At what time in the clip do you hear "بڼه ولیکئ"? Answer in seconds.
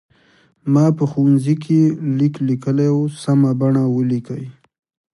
3.59-4.45